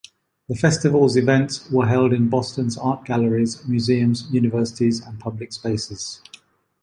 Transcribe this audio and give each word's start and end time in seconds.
The 0.49 0.55
festival's 0.55 1.15
events 1.15 1.69
were 1.69 1.85
held 1.85 2.11
in 2.11 2.27
Boston's 2.27 2.75
art 2.75 3.05
galleries, 3.05 3.63
museums, 3.67 4.27
universities, 4.33 4.99
and 4.99 5.19
public 5.19 5.53
spaces. 5.53 6.23